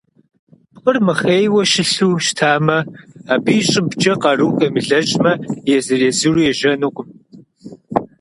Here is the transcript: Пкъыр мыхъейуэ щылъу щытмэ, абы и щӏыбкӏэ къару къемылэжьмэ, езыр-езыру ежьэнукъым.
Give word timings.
Пкъыр 0.73 0.97
мыхъейуэ 1.05 1.63
щылъу 1.71 2.13
щытмэ, 2.25 2.77
абы 3.33 3.51
и 3.59 3.63
щӏыбкӏэ 3.69 4.13
къару 4.21 4.51
къемылэжьмэ, 4.57 5.31
езыр-езыру 5.75 6.45
ежьэнукъым. 6.51 7.09